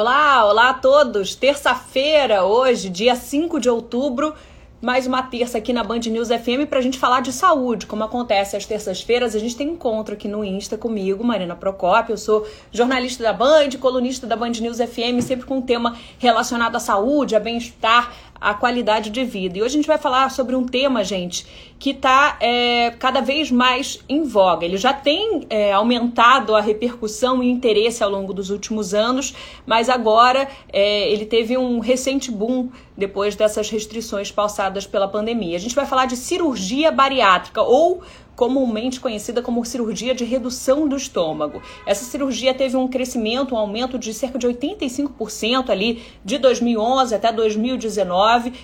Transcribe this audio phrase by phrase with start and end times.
[0.00, 1.34] Olá, olá a todos.
[1.34, 4.34] Terça-feira, hoje, dia 5 de outubro,
[4.80, 8.02] mais uma terça aqui na Band News FM para a gente falar de saúde, como
[8.02, 9.34] acontece às terças-feiras.
[9.34, 12.14] A gente tem encontro aqui no Insta comigo, Marina Procópio.
[12.14, 16.76] Eu sou jornalista da Band, colunista da Band News FM, sempre com um tema relacionado
[16.76, 18.10] à saúde, a bem-estar,
[18.40, 19.58] a qualidade de vida.
[19.58, 21.46] E hoje a gente vai falar sobre um tema, gente,
[21.78, 24.64] que está é, cada vez mais em voga.
[24.64, 29.34] Ele já tem é, aumentado a repercussão e interesse ao longo dos últimos anos,
[29.66, 35.56] mas agora é, ele teve um recente boom depois dessas restrições pausadas pela pandemia.
[35.56, 38.02] A gente vai falar de cirurgia bariátrica ou
[38.40, 41.60] comumente conhecida como cirurgia de redução do estômago.
[41.84, 47.30] Essa cirurgia teve um crescimento, um aumento de cerca de 85% ali de 2011 até
[47.30, 48.54] 2019.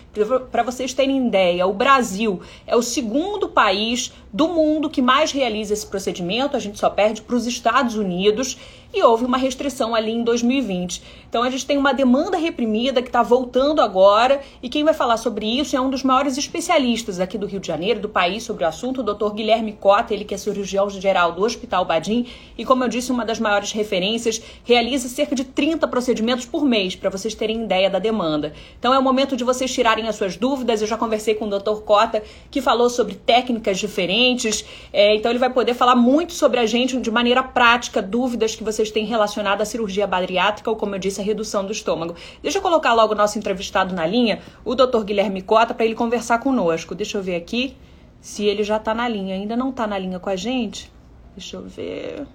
[0.50, 5.74] Para vocês terem ideia, o Brasil é o segundo país do mundo que mais realiza
[5.74, 8.56] esse procedimento, a gente só perde para os Estados Unidos
[8.92, 11.02] e houve uma restrição ali em 2020.
[11.28, 15.16] Então a gente tem uma demanda reprimida que está voltando agora e quem vai falar
[15.16, 18.64] sobre isso é um dos maiores especialistas aqui do Rio de Janeiro, do país, sobre
[18.64, 19.34] o assunto, o Dr.
[19.34, 23.24] Guilherme Cota, ele que é cirurgião geral do Hospital Badim e como eu disse, uma
[23.24, 27.98] das maiores referências, realiza cerca de 30 procedimentos por mês, para vocês terem ideia da
[27.98, 28.52] demanda.
[28.78, 31.58] Então é o momento de vocês tirarem as suas dúvidas, eu já conversei com o
[31.58, 31.82] Dr.
[31.82, 36.66] Cota, que falou sobre técnicas diferentes, é, então ele vai poder falar muito sobre a
[36.66, 40.98] gente de maneira prática, dúvidas que vocês têm relacionado à cirurgia bariátrica ou, como eu
[40.98, 42.14] disse, a redução do estômago.
[42.42, 45.02] Deixa eu colocar logo o nosso entrevistado na linha, o Dr.
[45.04, 46.94] Guilherme Cota, para ele conversar conosco.
[46.94, 47.76] Deixa eu ver aqui
[48.20, 49.34] se ele já está na linha.
[49.34, 50.90] Ainda não está na linha com a gente?
[51.34, 52.26] Deixa eu ver.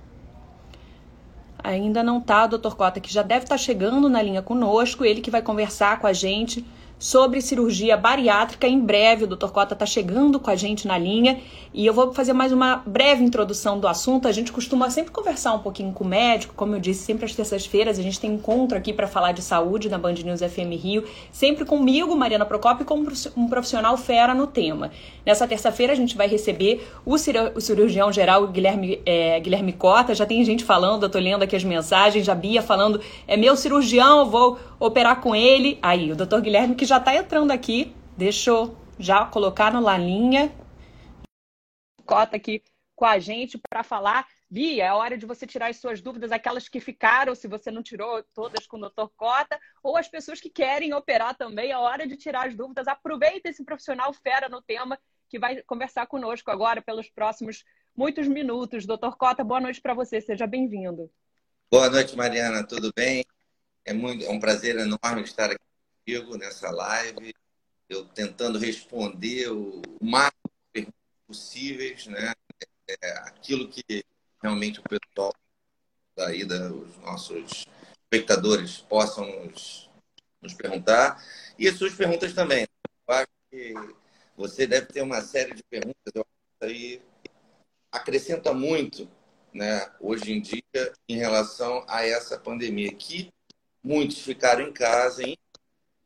[1.63, 2.75] Ainda não está, o Dr.
[2.75, 6.07] Cota, que já deve estar tá chegando na linha conosco, ele que vai conversar com
[6.07, 6.65] a gente
[7.01, 8.67] sobre cirurgia bariátrica.
[8.67, 9.47] Em breve, o Dr.
[9.47, 11.39] Cota está chegando com a gente na linha
[11.73, 14.27] e eu vou fazer mais uma breve introdução do assunto.
[14.27, 17.33] A gente costuma sempre conversar um pouquinho com o médico, como eu disse, sempre às
[17.33, 21.03] terças-feiras a gente tem encontro aqui para falar de saúde na Band News FM Rio,
[21.31, 23.03] sempre comigo, Mariana Procopio, e com
[23.35, 24.91] um profissional fera no tema.
[25.25, 30.13] Nessa terça-feira a gente vai receber o cirurgião geral Guilherme, é, Guilherme Cota.
[30.13, 33.55] Já tem gente falando, eu tô lendo aqui as mensagens, a Bia falando, é meu
[33.55, 35.77] cirurgião, vou operar com ele.
[35.79, 37.95] Aí, o doutor Guilherme que já está entrando aqui.
[38.17, 40.51] Deixa eu já colocar no Lalinha.
[42.03, 42.63] Cota aqui
[42.95, 44.27] com a gente para falar.
[44.49, 47.81] Bia, é hora de você tirar as suas dúvidas, aquelas que ficaram, se você não
[47.81, 52.05] tirou todas com o doutor Cota, ou as pessoas que querem operar também, é hora
[52.05, 52.87] de tirar as dúvidas.
[52.87, 54.99] Aproveita esse profissional fera no tema
[55.29, 57.63] que vai conversar conosco agora pelos próximos
[57.95, 58.85] muitos minutos.
[58.85, 61.09] Doutor Cota, boa noite para você, seja bem-vindo.
[61.71, 63.23] Boa noite, Mariana, tudo bem?
[63.85, 65.63] É, muito, é um prazer enorme estar aqui
[66.05, 67.33] contigo nessa live,
[67.89, 72.33] eu tentando responder o máximo de perguntas possíveis, né?
[72.87, 74.03] É, aquilo que
[74.41, 75.33] realmente o pessoal
[76.15, 77.65] daí, da, os nossos
[78.03, 79.89] espectadores possam nos,
[80.41, 81.23] nos perguntar.
[81.57, 82.67] E as suas perguntas também.
[83.07, 83.73] Eu acho que
[84.35, 86.11] você deve ter uma série de perguntas.
[86.13, 87.01] Eu acho que isso aí
[87.91, 89.09] acrescenta muito
[89.53, 90.63] né, hoje em dia
[91.07, 93.29] em relação a essa pandemia, que
[93.83, 95.37] muitos ficaram em casa e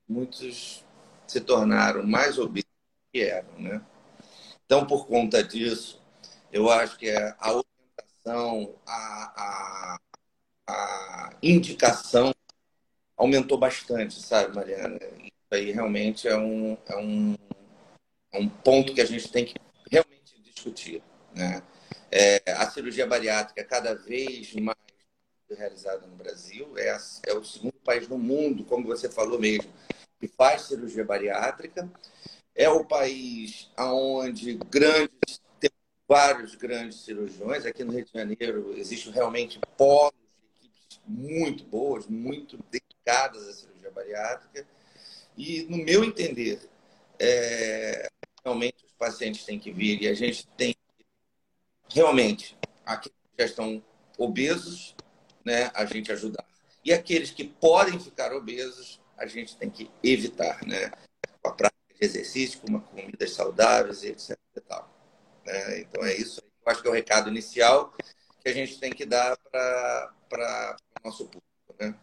[0.08, 0.84] muitos
[1.28, 2.70] se tornaram mais obesos
[3.12, 3.82] que eram, né?
[4.66, 6.02] Então, por conta disso,
[6.52, 10.00] eu acho que é a orientação, a, a,
[10.68, 12.34] a indicação
[13.16, 15.00] aumentou bastante, sabe, Mariana?
[15.20, 17.36] Isso aí realmente é um, é um,
[18.32, 19.56] é um ponto que a gente tem que
[19.92, 21.02] realmente discutir,
[21.34, 21.62] né?
[22.12, 24.75] É, a cirurgia bariátrica cada vez mais
[25.54, 26.98] realizada no Brasil, é,
[27.28, 29.72] é o segundo país no mundo, como você falou mesmo,
[30.20, 31.90] que faz cirurgia bariátrica.
[32.56, 35.70] É o país onde grandes, tem
[36.08, 37.66] vários grandes cirurgiões.
[37.66, 40.14] Aqui no Rio de Janeiro existe realmente polos
[40.64, 44.66] equipes muito boas, muito dedicadas à cirurgia bariátrica.
[45.38, 46.62] E, no meu entender,
[47.20, 48.08] é,
[48.44, 50.76] realmente os pacientes têm que vir e a gente tem
[51.90, 53.84] realmente aqueles que já estão
[54.18, 54.96] obesos,
[55.46, 56.44] né, a gente ajudar.
[56.84, 60.92] E aqueles que podem ficar obesos, a gente tem que evitar, né?
[61.42, 64.38] Com a prática de exercício, com uma comidas saudáveis etc.
[64.56, 64.90] E tal,
[65.46, 65.80] né?
[65.80, 66.42] Então é isso.
[66.66, 67.94] Eu acho que é o recado inicial
[68.42, 71.96] que a gente tem que dar para o nosso público, né?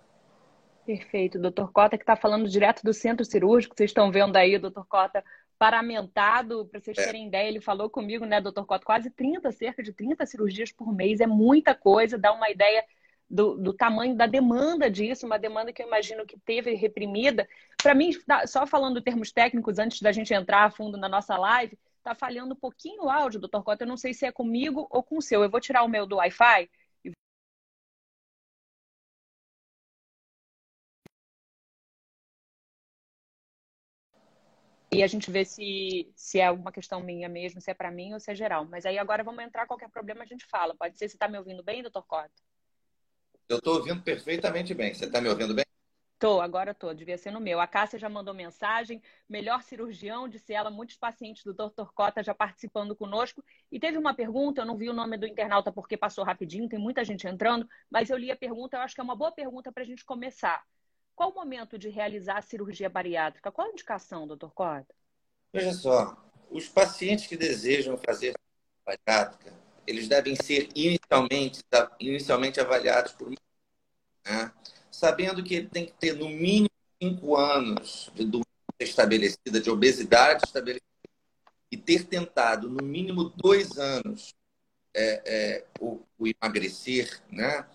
[0.84, 1.38] Perfeito.
[1.38, 4.84] Doutor Cota, que está falando direto do centro cirúrgico, vocês estão vendo aí o doutor
[4.86, 5.22] Cota
[5.56, 7.04] paramentado, para vocês é.
[7.04, 10.92] terem ideia, ele falou comigo, né, doutor Cota, quase 30, cerca de 30 cirurgias por
[10.92, 12.84] mês, é muita coisa, dá uma ideia
[13.32, 17.48] do, do tamanho da demanda disso, uma demanda que eu imagino que teve reprimida.
[17.82, 21.08] Para mim, tá, só falando em termos técnicos, antes da gente entrar a fundo na
[21.08, 23.84] nossa live, tá falhando um pouquinho o áudio, doutor Cota.
[23.84, 25.42] Eu não sei se é comigo ou com o seu.
[25.42, 26.68] Eu vou tirar o meu do Wi-Fi.
[34.94, 38.12] E a gente vê se, se é uma questão minha mesmo, se é para mim
[38.12, 38.66] ou se é geral.
[38.66, 40.74] Mas aí agora vamos entrar qualquer problema, a gente fala.
[40.76, 42.30] Pode ser se está me ouvindo bem, doutor Cota?
[43.48, 44.94] Eu estou ouvindo perfeitamente bem.
[44.94, 45.64] Você está me ouvindo bem?
[46.22, 47.58] Tô, agora tô, devia ser no meu.
[47.58, 51.90] A Cássia já mandou mensagem, melhor cirurgião, disse ela, muitos pacientes do Dr.
[51.92, 53.42] Cota já participando conosco.
[53.72, 56.78] E teve uma pergunta, eu não vi o nome do internauta porque passou rapidinho, tem
[56.78, 59.72] muita gente entrando, mas eu li a pergunta, eu acho que é uma boa pergunta
[59.72, 60.64] para a gente começar.
[61.16, 63.50] Qual o momento de realizar a cirurgia bariátrica?
[63.50, 64.94] Qual a indicação, doutor Cota?
[65.52, 66.16] Veja só,
[66.48, 68.32] os pacientes que desejam fazer
[68.86, 69.52] bariátrica,
[69.86, 71.60] eles devem ser inicialmente,
[72.00, 73.30] inicialmente avaliados por
[74.24, 74.52] né?
[74.90, 76.70] sabendo que ele tem que ter no mínimo
[77.02, 78.46] cinco anos de doença
[78.80, 80.86] estabelecida, de obesidade estabelecida,
[81.70, 84.34] e ter tentado no mínimo dois anos
[84.94, 87.66] é, é, o, o, emagrecer, né?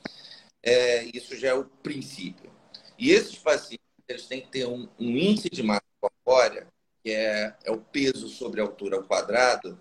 [0.62, 2.52] É, isso já é o princípio.
[2.98, 6.68] E esses pacientes eles têm que ter um, um índice de massa corpórea,
[7.04, 9.78] que é, é, o peso sobre a altura ao quadrado,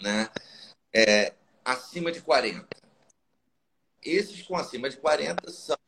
[0.00, 0.28] né?
[0.94, 1.32] É,
[1.64, 2.66] acima de 40.
[4.02, 5.78] Esses com acima de 40 são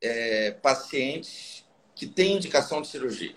[0.00, 1.64] é, pacientes
[1.94, 3.36] que têm indicação de cirurgia.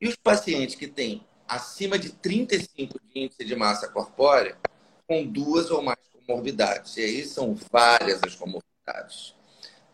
[0.00, 4.58] E os pacientes que têm acima de 35 de índice de massa corpórea,
[5.06, 6.96] com duas ou mais comorbidades.
[6.96, 9.34] E aí são várias as comorbidades,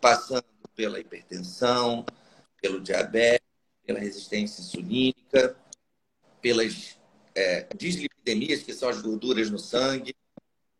[0.00, 0.44] passando
[0.75, 2.05] pela hipertensão,
[2.60, 3.46] pelo diabetes,
[3.87, 5.56] pela resistência insulínica,
[6.40, 6.98] pelas
[7.34, 10.14] é, dislipidemias, que são as gorduras no sangue,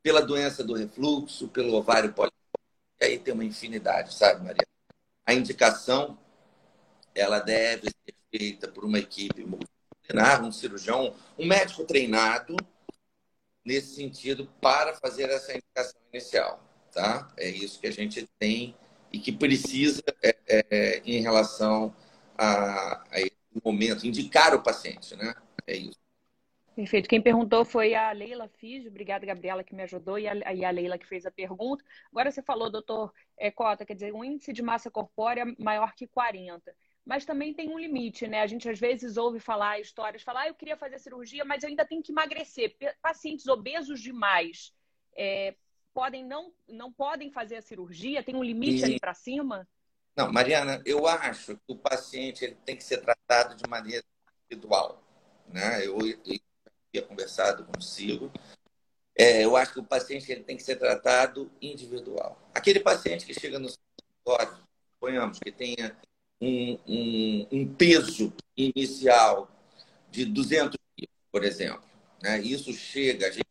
[0.03, 2.39] pela doença do refluxo, pelo ovário político.
[3.01, 4.67] E aí tem uma infinidade, sabe, Maria?
[5.27, 6.19] A indicação
[7.15, 12.57] ela deve ser feita por uma equipe multidisciplinar, um cirurgião, um médico treinado
[13.65, 17.29] nesse sentido para fazer essa indicação inicial, tá?
[17.37, 18.75] É isso que a gente tem
[19.13, 21.95] e que precisa é, é, em relação
[22.37, 25.35] a, a esse momento, indicar o paciente, né?
[25.67, 26.02] É isso.
[26.75, 27.09] Perfeito.
[27.09, 28.87] Quem perguntou foi a Leila Fiz.
[28.87, 31.85] Obrigada, Gabriela, que me ajudou, e a, e a Leila que fez a pergunta.
[32.11, 36.07] Agora você falou, doutor é, Cota, quer dizer, um índice de massa corpórea maior que
[36.07, 36.75] 40.
[37.05, 38.41] Mas também tem um limite, né?
[38.41, 41.69] A gente às vezes ouve falar histórias, falar, ah, eu queria fazer cirurgia, mas eu
[41.69, 42.75] ainda tenho que emagrecer.
[43.03, 44.73] Pacientes obesos demais
[45.15, 45.55] é,
[45.93, 48.23] podem não, não podem fazer a cirurgia?
[48.23, 48.85] Tem um limite e...
[48.85, 49.69] ali para cima?
[50.17, 54.05] Não, Mariana, eu acho que o paciente ele tem que ser tratado de maneira
[54.45, 55.03] individual.
[55.49, 55.87] Né?
[55.87, 56.39] Eu, eu
[56.93, 58.31] havia conversado consigo,
[59.17, 62.39] é, eu acho que o paciente ele tem que ser tratado individual.
[62.55, 64.59] Aquele paciente que chega no consultório,
[64.95, 65.97] suponhamos que tenha
[66.41, 69.51] um, um, um, peso inicial
[70.11, 71.85] de 200 quilos, por exemplo.
[72.23, 72.41] Né?
[72.41, 73.47] Isso chega, a gente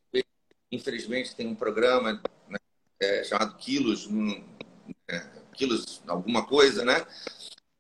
[0.71, 2.57] infelizmente tem um programa né,
[3.01, 4.43] é, chamado Quilos, um,
[5.07, 5.19] é,
[5.53, 7.05] Quilos alguma coisa, né?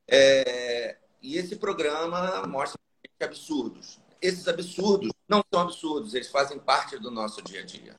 [0.07, 2.79] É, e esse programa mostra
[3.21, 7.95] absurdos esses absurdos não são absurdos, eles fazem parte do nosso dia a dia.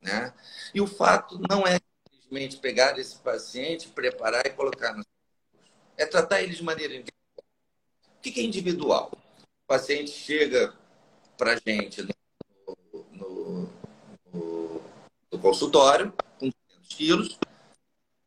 [0.00, 0.32] Né?
[0.74, 1.78] E o fato não é
[2.10, 5.04] simplesmente pegar esse paciente, preparar e colocar no
[5.96, 7.44] é tratar ele de maneira individual.
[8.16, 9.12] O que é individual?
[9.12, 10.74] O paciente chega
[11.36, 12.76] para a gente no,
[13.12, 13.70] no,
[14.32, 14.82] no,
[15.30, 17.38] no, consultório com 200 quilos.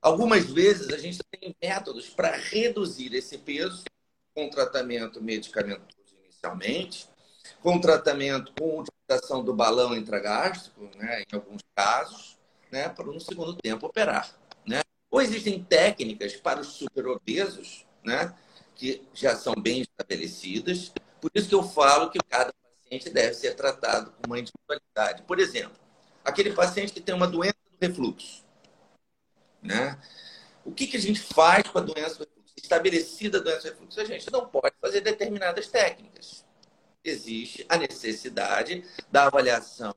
[0.01, 3.83] Algumas vezes a gente tem métodos para reduzir esse peso
[4.33, 7.09] com tratamento medicamentoso inicialmente,
[7.61, 12.37] com tratamento com utilização do balão intragástrico, né, em alguns casos,
[12.71, 14.35] né, para no segundo tempo operar.
[14.65, 14.81] Né?
[15.09, 18.33] Ou existem técnicas para os superobesos, né,
[18.75, 20.91] que já são bem estabelecidas.
[21.21, 25.23] Por isso que eu falo que cada paciente deve ser tratado com uma individualidade.
[25.23, 25.77] Por exemplo,
[26.23, 28.45] aquele paciente que tem uma doença do refluxo.
[29.61, 29.99] Né?
[30.63, 32.53] O que, que a gente faz com a doença do refluxo?
[32.57, 36.46] Estabelecida a doença do refluxo, a gente não pode fazer determinadas técnicas
[37.09, 39.95] existe a necessidade da avaliação,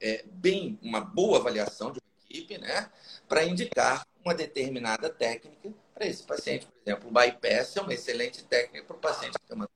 [0.00, 2.90] é, bem, uma boa avaliação de uma equipe, né,
[3.28, 6.66] para indicar uma determinada técnica para esse paciente.
[6.66, 9.68] Por exemplo, o bypass é uma excelente técnica para o paciente que tem uma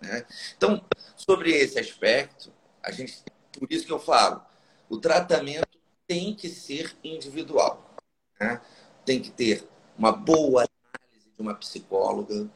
[0.00, 0.24] né?
[0.56, 0.84] Então,
[1.16, 2.52] sobre esse aspecto,
[2.82, 4.42] a gente, por isso que eu falo,
[4.88, 7.96] o tratamento tem que ser individual.
[8.40, 8.60] Né?
[9.04, 12.48] Tem que ter uma boa análise de uma psicóloga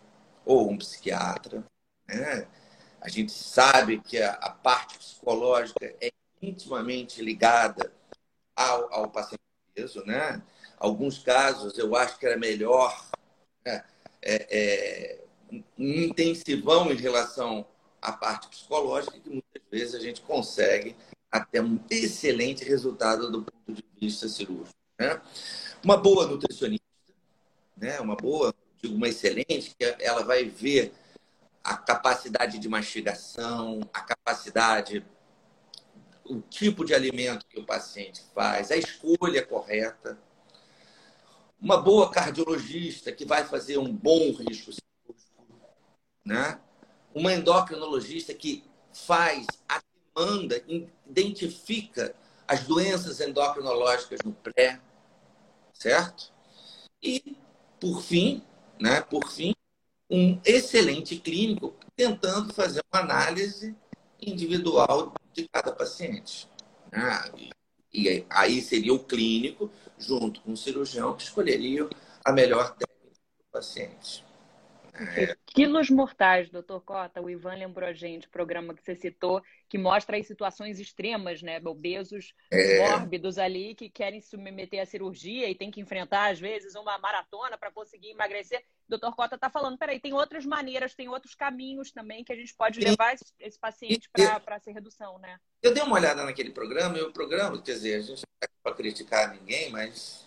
[0.45, 1.65] ou um psiquiatra.
[2.07, 2.47] Né?
[3.03, 7.93] A gente sabe que a, a parte psicológica é intimamente ligada
[8.55, 9.43] ao, ao paciente
[9.75, 10.41] peso, né?
[10.79, 13.11] Alguns casos eu acho que era melhor
[13.67, 13.85] né?
[14.23, 15.25] é, é,
[15.77, 17.67] um intensivão em relação
[18.01, 20.95] à parte psicológica, que muitas vezes a gente consegue
[21.31, 24.79] até um excelente resultado do ponto de vista cirúrgico.
[24.99, 25.21] Né?
[25.83, 26.85] Uma boa nutricionista,
[27.77, 27.99] né?
[27.99, 30.93] uma boa, digo uma excelente, que ela vai ver
[31.63, 35.05] a capacidade de mastigação, a capacidade,
[36.25, 40.19] o tipo de alimento que o paciente faz, a escolha correta.
[41.61, 45.47] Uma boa cardiologista que vai fazer um bom risco cirúrgico,
[46.25, 46.61] né?
[47.15, 49.81] Uma endocrinologista que faz a
[50.15, 50.63] demanda,
[51.07, 52.15] identifica
[52.49, 54.81] as doenças endocrinológicas no pré,
[55.73, 56.33] certo?
[57.03, 57.37] E,
[57.81, 58.43] por fim,
[58.81, 59.55] né, por fim,
[60.13, 63.75] um excelente clínico tentando fazer uma análise
[64.21, 66.47] individual de cada paciente.
[66.93, 67.51] Né?
[67.91, 71.89] E aí seria o clínico, junto com o cirurgião, que escolheria
[72.23, 74.23] a melhor técnica para o paciente.
[74.95, 75.35] É.
[75.47, 80.19] Quilos mortais, doutor Cota, o Ivan lembrou a gente, programa que você citou, que mostra
[80.19, 81.61] as situações extremas, né?
[81.65, 82.79] Obesos, é.
[82.79, 86.99] mórbidos ali, que querem se submeter à cirurgia e tem que enfrentar, às vezes, uma
[86.99, 88.61] maratona para conseguir emagrecer.
[88.87, 92.37] O doutor Cota está falando, peraí, tem outras maneiras, tem outros caminhos também que a
[92.37, 95.39] gente pode levar esse, esse paciente para essa redução, né?
[95.63, 98.49] Eu dei uma olhada naquele programa, e o programa, quer dizer, a gente não está
[98.63, 100.27] para criticar ninguém, mas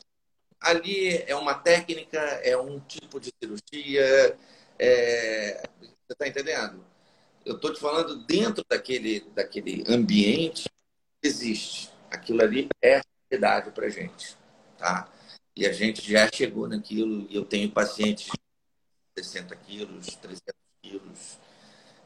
[0.66, 4.38] ali é uma técnica, é um tipo de cirurgia,
[4.80, 6.84] é, você está entendendo?
[7.46, 10.68] Eu estou te falando dentro daquele, daquele ambiente
[11.24, 11.92] existe.
[12.10, 14.36] Aquilo ali é realidade para gente,
[14.78, 15.08] tá?
[15.56, 17.28] E a gente já chegou naquilo.
[17.30, 18.26] E eu tenho pacientes
[19.16, 20.44] de 60 quilos, 300
[20.82, 21.40] quilos.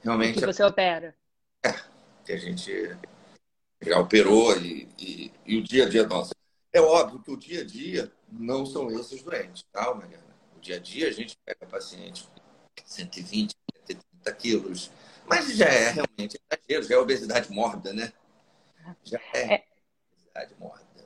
[0.04, 0.40] Realmente.
[0.40, 1.16] Que você opera?
[1.66, 1.74] É,
[2.26, 2.72] que a gente
[3.82, 6.32] já operou e, e, e, o dia a dia nosso.
[6.72, 10.36] É óbvio que o dia a dia não são esses doentes, tá, Mariana?
[10.56, 12.28] O dia a dia a gente pega paciente
[12.86, 13.56] 120,
[13.88, 14.92] 130 quilos.
[15.28, 18.12] Mas já é realmente exagero, já é obesidade mórbida, né?
[19.04, 19.66] Já é, é.
[20.12, 21.04] obesidade mórbida.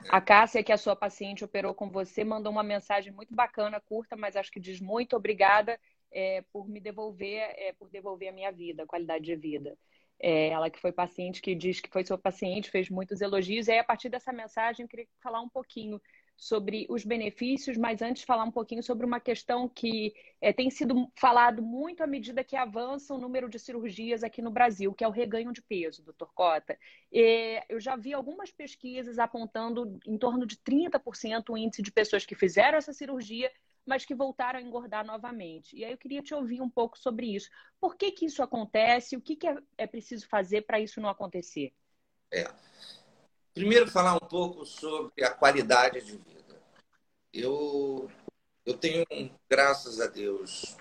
[0.00, 0.08] Né?
[0.08, 3.80] A Cássia, que é a sua paciente, operou com você, mandou uma mensagem muito bacana,
[3.80, 5.78] curta, mas acho que diz muito obrigada
[6.10, 9.76] é, por me devolver, é, por devolver a minha vida, a qualidade de vida.
[10.18, 13.68] É, ela que foi paciente, que diz que foi sua paciente, fez muitos elogios.
[13.68, 16.00] E aí, a partir dessa mensagem, eu queria falar um pouquinho
[16.36, 21.10] sobre os benefícios, mas antes falar um pouquinho sobre uma questão que é, tem sido
[21.16, 25.08] falado muito à medida que avança o número de cirurgias aqui no Brasil, que é
[25.08, 26.78] o reganho de peso, doutor Cota.
[27.12, 32.26] É, eu já vi algumas pesquisas apontando em torno de 30% o índice de pessoas
[32.26, 33.50] que fizeram essa cirurgia,
[33.86, 35.76] mas que voltaram a engordar novamente.
[35.76, 37.48] E aí eu queria te ouvir um pouco sobre isso.
[37.80, 39.16] Por que, que isso acontece?
[39.16, 41.72] O que, que é, é preciso fazer para isso não acontecer?
[42.32, 42.50] É.
[43.54, 46.60] Primeiro, falar um pouco sobre a qualidade de vida.
[47.32, 48.10] Eu,
[48.64, 49.06] eu tenho,
[49.48, 50.76] graças a Deus,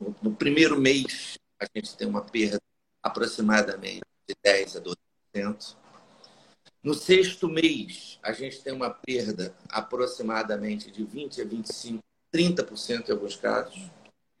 [0.00, 2.60] no, no primeiro mês, a gente tem uma perda
[3.02, 5.81] aproximadamente de 10 a 12%.
[6.82, 13.12] No sexto mês, a gente tem uma perda aproximadamente de 20 a 25, 30% em
[13.12, 13.90] alguns casos.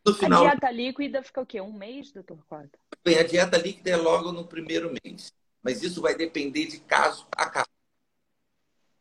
[0.04, 1.60] No final, a dieta líquida fica o quê?
[1.60, 2.78] Um mês, doutor Cota?
[3.04, 5.32] Bem, a dieta líquida é logo no primeiro mês
[5.62, 7.68] mas isso vai depender de caso a caso.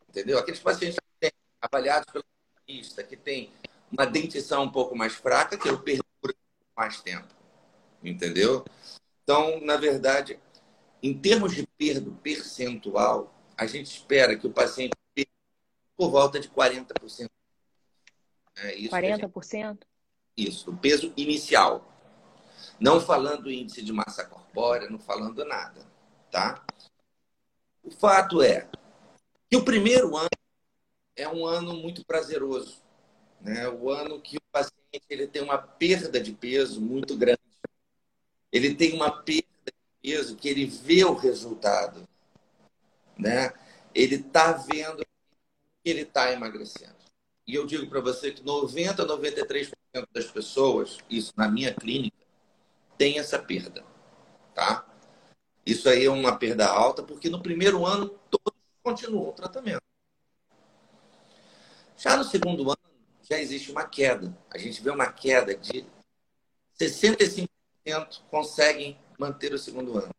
[0.07, 0.37] Entendeu?
[0.37, 0.99] Aqueles pacientes
[1.59, 2.23] avaliados pelo
[2.67, 3.51] dentista, que têm
[3.91, 6.35] uma dentição um pouco mais fraca, que eu perduro
[6.75, 7.33] mais tempo.
[8.03, 8.63] Entendeu?
[9.23, 10.39] Então, na verdade,
[11.01, 15.31] em termos de perda percentual, a gente espera que o paciente perca
[15.95, 17.29] por volta de 40%.
[18.57, 19.51] É isso 40%?
[19.51, 19.79] Gente...
[20.37, 21.87] Isso, o peso inicial.
[22.79, 25.91] Não falando índice de massa corpórea, não falando nada
[26.31, 26.63] tá?
[27.83, 28.67] O fato é
[29.49, 30.29] que o primeiro ano
[31.15, 32.81] é um ano muito prazeroso,
[33.41, 33.67] né?
[33.67, 37.39] O ano que o paciente ele tem uma perda de peso muito grande.
[38.51, 39.50] Ele tem uma perda
[40.01, 42.07] peso que ele vê o resultado,
[43.17, 43.53] né?
[43.93, 45.05] Ele está vendo
[45.83, 46.95] que ele está emagrecendo.
[47.45, 49.71] E eu digo para você que 90 a 93%
[50.13, 52.17] das pessoas, isso na minha clínica,
[52.97, 53.83] tem essa perda,
[54.53, 54.87] tá?
[55.65, 59.81] Isso aí é uma perda alta, porque no primeiro ano todos continuam o tratamento.
[61.97, 62.77] Já no segundo ano,
[63.29, 64.35] já existe uma queda.
[64.49, 65.85] A gente vê uma queda de
[66.79, 67.47] 65%
[68.29, 70.15] conseguem manter o segundo ano.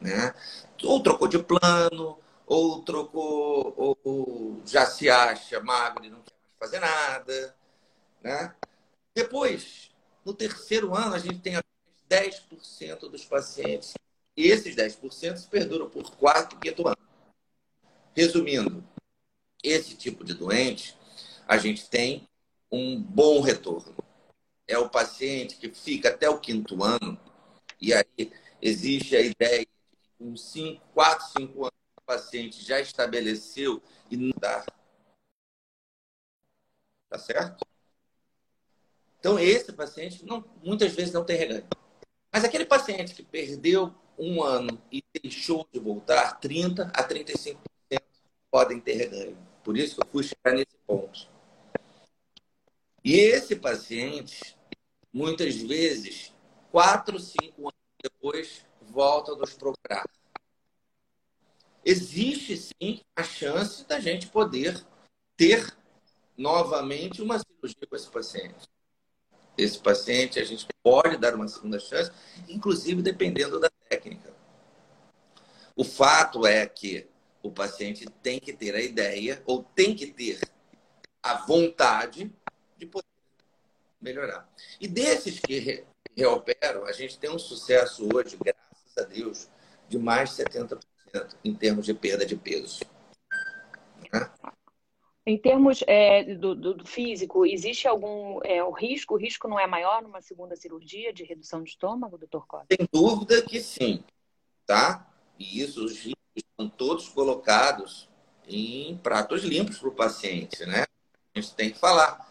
[0.00, 0.34] Né?
[0.82, 6.58] Ou trocou de plano, ou trocou, ou já se acha magro e não quer mais
[6.58, 7.56] fazer nada.
[8.20, 8.52] Né?
[9.14, 9.90] Depois,
[10.24, 11.54] no terceiro ano, a gente tem
[12.08, 13.94] 10% dos pacientes.
[14.36, 16.96] E esses 10% se perduram por 4 e quinto ano.
[18.16, 18.82] Resumindo,
[19.62, 20.96] esse tipo de doente,
[21.46, 22.28] a gente tem
[22.70, 23.94] um bom retorno.
[24.66, 27.18] É o paciente que fica até o quinto ano,
[27.80, 32.80] e aí existe a ideia de que com 5, 4, 5 anos o paciente já
[32.80, 34.64] estabeleceu e não dá.
[37.08, 37.66] Tá certo?
[39.18, 41.66] Então, esse paciente não, muitas vezes não tem reganho.
[42.32, 47.58] Mas aquele paciente que perdeu um ano e deixou de voltar, 30% a 35%
[48.50, 49.38] podem ter reganho.
[49.62, 51.28] Por isso que eu fui chegar nesse ponto.
[53.04, 54.56] E esse paciente,
[55.12, 56.34] muitas vezes,
[56.70, 60.08] 4, 5 anos depois, volta a nos procurar.
[61.84, 64.84] Existe sim a chance da gente poder
[65.36, 65.74] ter
[66.36, 68.68] novamente uma cirurgia com esse paciente.
[69.56, 72.10] Esse paciente a gente pode dar uma segunda chance,
[72.48, 74.32] inclusive dependendo da técnica.
[75.74, 77.08] O fato é que
[77.42, 80.38] o paciente tem que ter a ideia ou tem que ter
[81.22, 82.30] a vontade
[82.76, 83.06] de poder
[84.00, 84.48] melhorar.
[84.80, 85.84] E desses que
[86.20, 89.48] reoperam, a gente tem um sucesso hoje, graças a Deus,
[89.88, 90.80] de mais de 70%
[91.44, 92.80] em termos de perda de peso.
[94.12, 94.30] Né?
[95.26, 99.14] Em termos é, do, do, físico, existe algum é, o risco?
[99.14, 102.66] O risco não é maior numa segunda cirurgia de redução de estômago, doutor Costa?
[102.74, 104.02] Sem dúvida que sim,
[104.66, 105.06] tá?
[105.38, 108.08] E isso, os riscos estão todos colocados
[108.48, 110.84] em pratos limpos para o paciente, né?
[111.34, 112.28] A gente tem que falar.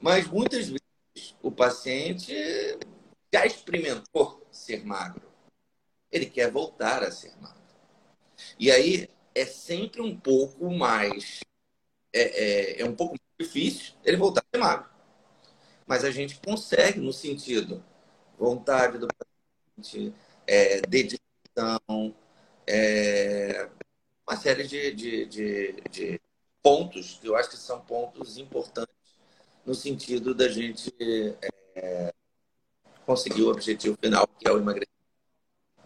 [0.00, 2.34] Mas muitas vezes o paciente
[3.36, 5.30] já experimentou ser magro.
[6.10, 7.60] Ele quer voltar a ser magro.
[8.58, 11.40] E aí é sempre um pouco mais.
[12.12, 14.90] É, é, é um pouco mais difícil ele voltar a ser magro.
[15.86, 17.84] Mas a gente consegue no sentido
[18.38, 20.14] vontade do paciente,
[20.46, 22.14] é, dedicação,
[22.66, 23.68] é,
[24.26, 26.20] uma série de, de, de, de,
[26.62, 28.94] pontos que eu acho que são pontos importantes
[29.64, 30.92] no sentido da gente
[31.76, 32.12] é,
[33.06, 34.90] conseguir o objetivo final, que é o emagrecimento.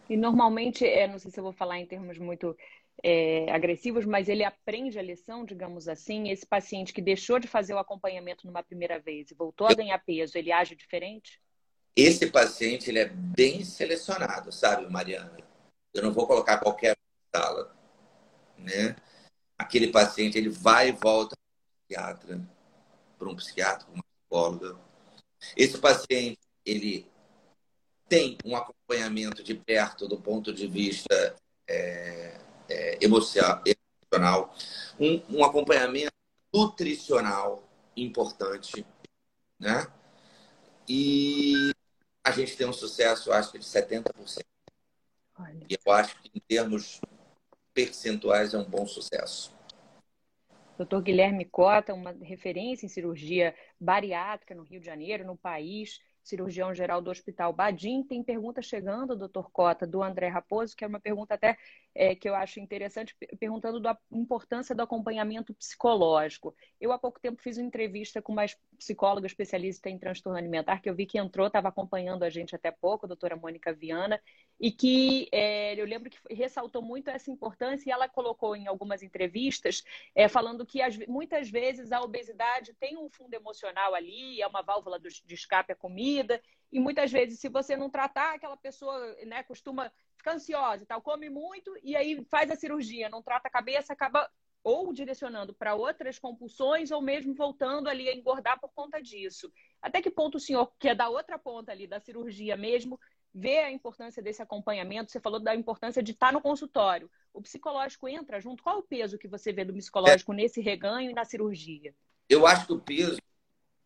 [0.08, 2.56] E normalmente, é, não sei se eu vou falar em termos muito
[3.02, 6.30] é, agressivos, mas ele aprende a lição, digamos assim.
[6.30, 9.98] Esse paciente que deixou de fazer o acompanhamento numa primeira vez e voltou a ganhar
[9.98, 11.40] peso, ele age diferente?
[11.94, 15.36] Esse paciente ele é bem selecionado, sabe, Mariana?
[15.92, 16.97] Eu não vou colocar qualquer
[17.34, 17.76] sala,
[18.56, 18.97] né?
[19.58, 22.49] Aquele paciente ele vai e volta para um psiquiatra,
[23.18, 24.80] para um psiquiatra, para uma psicóloga.
[25.56, 27.09] Esse paciente ele
[28.10, 31.36] tem um acompanhamento de perto do ponto de vista
[31.68, 34.52] é, é, emocional,
[34.99, 36.12] um, um acompanhamento
[36.52, 37.62] nutricional
[37.96, 38.84] importante,
[39.60, 39.86] né?
[40.88, 41.70] E
[42.25, 44.40] a gente tem um sucesso, acho que de 70%.
[45.38, 45.66] Olha.
[45.70, 47.00] E eu acho que, em termos
[47.73, 49.54] percentuais, é um bom sucesso.
[50.76, 51.00] Dr.
[51.00, 57.00] Guilherme Cota, uma referência em cirurgia bariátrica no Rio de Janeiro, no país, cirurgião geral
[57.00, 58.02] do Hospital Badim.
[58.02, 61.56] Tem pergunta chegando, doutor Cota, do André Raposo, que é uma pergunta até
[61.94, 66.54] é, que eu acho interessante, perguntando da importância do acompanhamento psicológico.
[66.80, 68.44] Eu, há pouco tempo, fiz uma entrevista com uma
[68.78, 72.70] psicóloga especialista em transtorno alimentar, que eu vi que entrou, estava acompanhando a gente até
[72.70, 74.20] pouco, a doutora Mônica Viana,
[74.58, 79.02] e que é, eu lembro que ressaltou muito essa importância e ela colocou em algumas
[79.02, 79.82] entrevistas,
[80.14, 84.62] é, falando que as, muitas vezes a obesidade tem um fundo emocional ali, é uma
[84.62, 86.40] válvula de escape à comida,
[86.72, 89.90] e muitas vezes, se você não tratar, aquela pessoa né, costuma
[90.21, 93.93] fica ansiosa e tal, come muito e aí faz a cirurgia, não trata a cabeça,
[93.93, 94.30] acaba
[94.63, 99.50] ou direcionando para outras compulsões ou mesmo voltando ali a engordar por conta disso.
[99.80, 103.00] Até que ponto o senhor, que é da outra ponta ali da cirurgia mesmo,
[103.33, 105.11] vê a importância desse acompanhamento?
[105.11, 107.11] Você falou da importância de estar no consultório.
[107.33, 108.63] O psicológico entra junto?
[108.63, 110.37] Qual o peso que você vê do psicológico é.
[110.37, 111.95] nesse reganho e na cirurgia?
[112.28, 113.19] Eu acho que o peso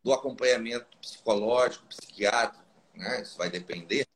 [0.03, 4.07] do acompanhamento psicológico, psiquiátrico, né, isso vai depender,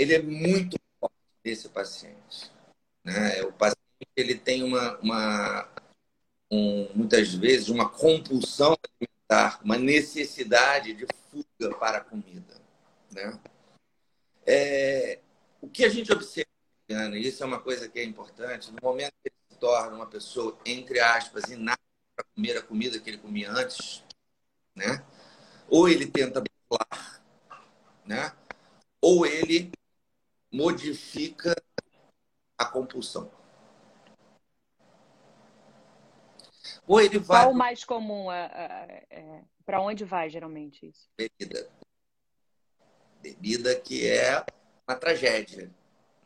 [0.00, 2.50] ele é muito forte desse paciente.
[3.04, 3.42] Né?
[3.42, 3.78] O paciente
[4.16, 5.68] ele tem uma, uma
[6.50, 12.54] um, muitas vezes uma compulsão alimentar, uma necessidade de fuga para a comida.
[13.12, 13.38] Né?
[14.46, 15.18] É,
[15.60, 16.48] o que a gente observa,
[16.88, 20.06] e isso é uma coisa que é importante, no momento que ele se torna uma
[20.06, 21.78] pessoa, entre aspas, inapta
[22.16, 24.02] para comer a comida que ele comia antes,
[24.74, 25.04] né?
[25.68, 27.22] ou ele tenta burlar,
[28.04, 28.32] né?
[29.00, 29.70] ou ele
[30.52, 31.54] modifica
[32.58, 33.30] a compulsão.
[36.86, 37.44] Ou ele vai.
[37.44, 38.30] Qual o mais comum?
[38.30, 41.08] É, é, é, Para onde vai geralmente isso?
[41.16, 41.70] Bebida.
[43.22, 44.44] Bebida que é
[44.88, 45.70] uma tragédia.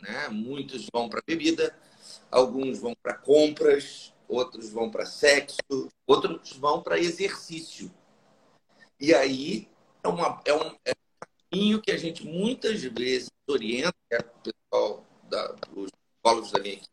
[0.00, 0.28] Né?
[0.28, 1.76] Muitos vão para bebida,
[2.30, 7.90] alguns vão para compras, outros vão para sexo, outros vão para exercício.
[8.98, 9.68] E aí
[10.02, 14.52] é, uma, é, um, é um caminho que a gente muitas vezes orienta, é o
[14.52, 16.90] pessoal, da, os psicólogos da minha equipe,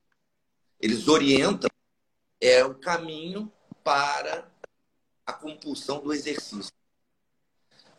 [0.80, 1.70] eles orientam
[2.42, 3.52] é o caminho
[3.84, 4.50] para
[5.26, 6.74] a compulsão do exercício.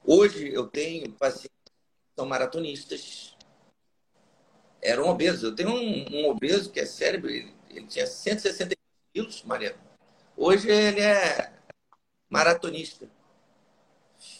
[0.04, 1.72] Hoje eu tenho pacientes que
[2.16, 3.36] são maratonistas.
[4.80, 5.44] Eram obesos.
[5.44, 8.74] Eu tenho um, um obeso que é cérebro, ele, ele tinha 160
[9.14, 9.78] quilos, Mariana.
[10.36, 11.52] Hoje ele é
[12.28, 13.08] maratonista.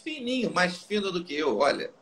[0.03, 1.93] Fininho, mais fino do que eu, olha.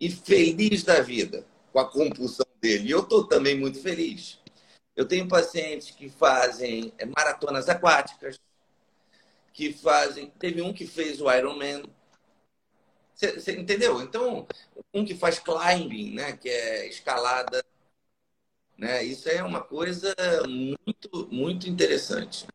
[0.00, 2.88] E feliz da vida com a compulsão dele.
[2.88, 4.38] E eu estou também muito feliz.
[4.94, 8.38] Eu tenho pacientes que fazem é, maratonas aquáticas,
[9.52, 10.30] que fazem.
[10.38, 11.84] Teve um que fez o Ironman.
[13.14, 14.02] Você entendeu?
[14.02, 14.46] Então,
[14.92, 17.64] um que faz climbing, né, que é escalada,
[18.76, 19.02] né?
[19.02, 20.14] Isso é uma coisa
[20.46, 22.46] muito, muito interessante.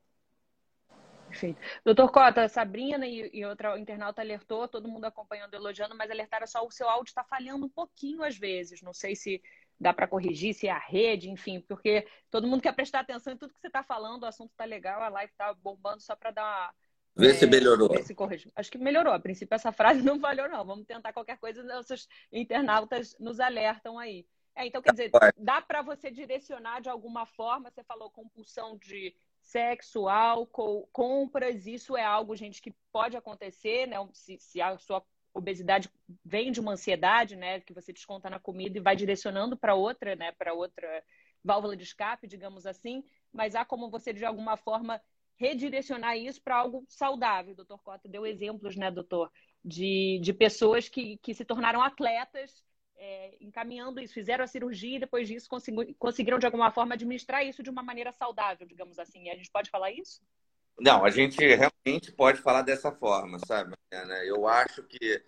[1.42, 1.60] Perfeito.
[1.84, 6.64] Doutor Cota, Sabrina e, e outra internauta alertou, todo mundo acompanhando, elogiando, mas alertaram só
[6.64, 8.82] o seu áudio está falhando um pouquinho às vezes.
[8.84, 9.42] Não sei se
[9.80, 13.38] dá para corrigir, se é a rede, enfim, porque todo mundo quer prestar atenção em
[13.38, 16.30] tudo que você está falando, o assunto está legal, a live está bombando só para
[16.30, 16.74] dar uma.
[17.16, 17.90] Vê é, se melhorou.
[17.90, 18.16] Ver se
[18.56, 19.12] Acho que melhorou.
[19.12, 20.64] A princípio, essa frase não falhou, não.
[20.64, 24.28] Vamos tentar qualquer coisa, nossos internautas nos alertam aí.
[24.56, 29.16] É, então, quer dizer, dá para você direcionar de alguma forma, você falou compulsão de
[29.52, 33.98] sexo, álcool, compras, isso é algo, gente, que pode acontecer, né?
[34.14, 35.90] Se, se a sua obesidade
[36.24, 37.60] vem de uma ansiedade, né?
[37.60, 40.32] Que você desconta na comida e vai direcionando para outra, né?
[40.32, 41.04] Para outra
[41.44, 43.04] válvula de escape, digamos assim.
[43.34, 45.02] Mas há como você, de alguma forma,
[45.36, 47.54] redirecionar isso para algo saudável.
[47.54, 49.32] O doutor Cota deu exemplos, né, doutor?
[49.64, 52.64] De, de pessoas que, que se tornaram atletas
[53.02, 55.50] é, encaminhando isso, fizeram a cirurgia e depois disso
[55.98, 59.24] conseguiram, de alguma forma, administrar isso de uma maneira saudável, digamos assim.
[59.24, 60.22] E a gente pode falar isso?
[60.80, 63.76] Não, a gente realmente pode falar dessa forma, sabe?
[64.26, 65.22] Eu acho que,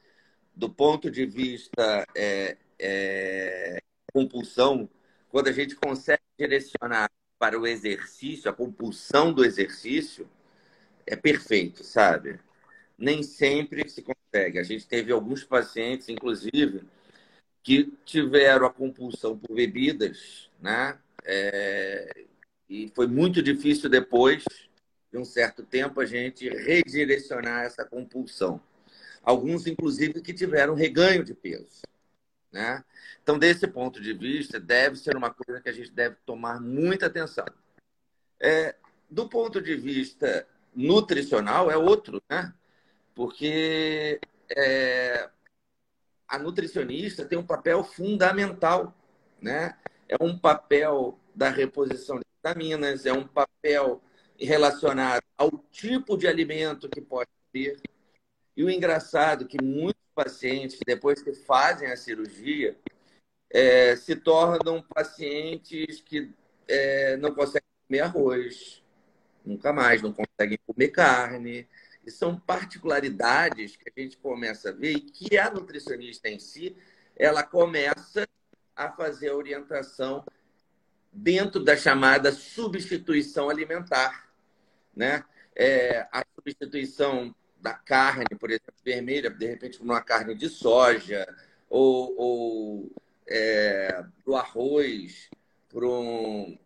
[0.56, 3.80] do ponto de vista é, é,
[4.14, 4.88] compulsão,
[5.30, 7.10] quando a gente consegue direcionar
[7.40, 10.30] para o exercício, a compulsão do exercício,
[11.08, 12.40] é perfeito, sabe?
[12.96, 14.60] Nem sempre se consegue.
[14.60, 16.84] A gente teve alguns pacientes, inclusive,
[17.64, 21.00] que tiveram a compulsão por bebidas, né?
[21.24, 22.26] É,
[22.70, 24.44] e foi muito difícil depois
[25.10, 28.62] de um certo tempo a gente redirecionar essa compulsão.
[29.24, 31.82] Alguns, inclusive, que tiveram reganho de peso,
[32.52, 32.84] né?
[33.22, 37.06] Então, desse ponto de vista, deve ser uma coisa que a gente deve tomar muita
[37.06, 37.46] atenção.
[38.40, 38.76] É,
[39.10, 40.46] do ponto de vista
[40.76, 42.54] nutricional, é outro, né?
[43.16, 45.30] Porque é,
[46.34, 48.92] a nutricionista tem um papel fundamental,
[49.40, 49.78] né?
[50.10, 54.02] É um papel da reposição de vitaminas, é um papel
[54.36, 57.80] relacionado ao tipo de alimento que pode ter.
[58.58, 62.76] E o engraçado é que muitos pacientes, depois que fazem a cirurgia,
[63.52, 66.34] é, se tornam pacientes que
[66.68, 68.84] é, não conseguem comer arroz,
[69.46, 71.68] nunca mais, não conseguem comer carne,
[72.06, 76.76] e são particularidades que a gente começa a ver e que a nutricionista em si,
[77.16, 78.28] ela começa
[78.76, 80.26] a fazer a orientação
[81.12, 84.30] dentro da chamada substituição alimentar,
[84.96, 85.24] né?
[85.56, 91.26] É, a substituição da carne, por exemplo, vermelha, de repente por uma carne de soja,
[91.70, 92.92] ou, ou
[93.28, 95.30] é, do arroz
[95.70, 96.58] para um,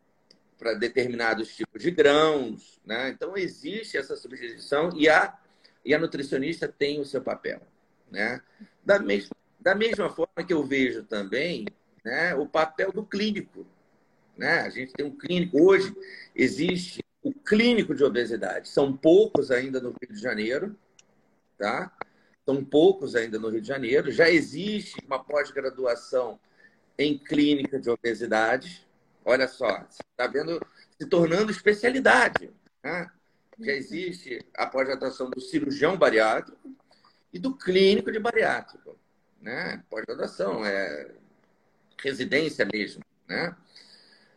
[0.58, 2.80] para determinados tipos de grãos.
[2.86, 3.10] Né?
[3.10, 5.38] Então, existe essa substituição e a,
[5.86, 7.62] e a nutricionista tem o seu papel.
[8.12, 8.42] Né?
[8.84, 11.66] Da, mes, da mesma forma que eu vejo também
[12.04, 13.66] né, o papel do clínico.
[14.38, 14.62] Né?
[14.62, 15.62] A gente tem um clínico.
[15.62, 15.96] Hoje
[16.36, 18.70] existe o clínico de obesidade.
[18.70, 20.76] São poucos ainda no Rio de Janeiro.
[21.58, 21.92] Tá?
[22.46, 24.12] São poucos ainda no Rio de Janeiro.
[24.12, 26.40] Já existe uma pós-graduação
[26.98, 28.87] em clínica de obesidade.
[29.30, 30.58] Olha só, está vendo
[30.98, 32.50] se tornando especialidade.
[32.82, 33.12] Né?
[33.60, 36.58] Já existe a pós-graduação do cirurgião bariátrico
[37.34, 38.98] e do clínico de bariátrico.
[39.42, 39.84] Né?
[39.90, 41.12] Pós-graduação, é
[42.02, 43.04] residência mesmo.
[43.28, 43.54] Né?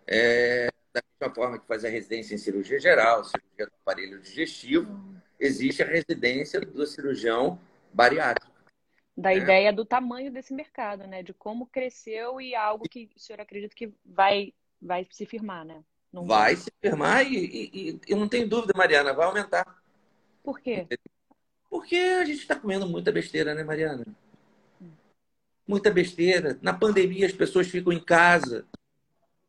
[0.09, 5.01] É, da mesma forma que faz a residência em cirurgia geral, cirurgia do aparelho digestivo,
[5.39, 7.61] existe a residência do cirurgião
[7.93, 8.51] bariátrico.
[9.17, 9.37] Da né?
[9.37, 11.23] ideia do tamanho desse mercado, né?
[11.23, 15.83] De como cresceu e algo que o senhor acredita que vai vai se firmar, né?
[16.13, 19.81] Não vai, se firmar e, e, e, eu não tenho dúvida, Mariana, vai aumentar.
[20.43, 20.87] Por quê?
[21.69, 24.05] Porque a gente está comendo muita besteira, né, Mariana?
[25.67, 26.59] Muita besteira.
[26.61, 28.67] Na pandemia as pessoas ficam em casa,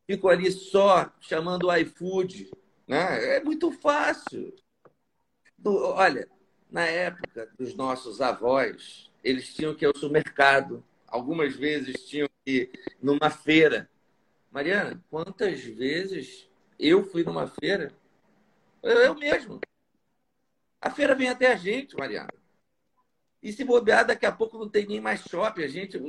[0.06, 2.52] ficam ali só chamando o iFood.
[2.88, 3.38] Né?
[3.38, 4.54] É muito fácil.
[5.66, 6.28] Olha,
[6.70, 10.84] na época dos nossos avós, eles tinham que ir ao supermercado.
[11.08, 13.90] Algumas vezes tinham que ir numa feira
[14.52, 17.94] Mariana, quantas vezes eu fui numa feira?
[18.84, 19.62] Eu, mesmo.
[20.82, 22.34] A feira vem até a gente, Mariana.
[23.42, 25.64] E se bobear, daqui a pouco não tem nem mais shopping.
[25.64, 26.00] A gente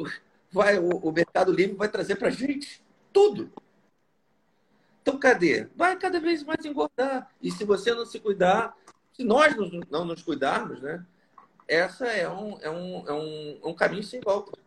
[0.50, 3.50] vai, o, o Mercado Livre vai trazer para a gente tudo.
[5.00, 5.68] Então, cadê?
[5.76, 7.30] Vai cada vez mais engordar.
[7.40, 8.76] E se você não se cuidar,
[9.12, 9.54] se nós
[9.88, 11.04] não nos cuidarmos, né?
[11.68, 14.58] Essa é um, é um, é um, é um caminho sem volta.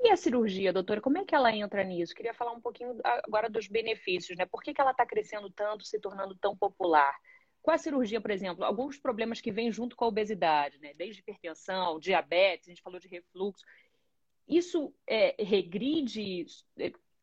[0.00, 2.14] E a cirurgia, doutora, como é que ela entra nisso?
[2.14, 4.44] Queria falar um pouquinho agora dos benefícios, né?
[4.44, 7.16] Por que, que ela está crescendo tanto, se tornando tão popular?
[7.62, 10.92] Com a cirurgia, por exemplo, alguns problemas que vêm junto com a obesidade, né?
[10.94, 13.64] Desde hipertensão, diabetes, a gente falou de refluxo.
[14.46, 16.44] Isso é, regride?